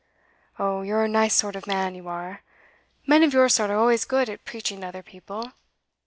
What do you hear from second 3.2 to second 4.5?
of your sort are always good at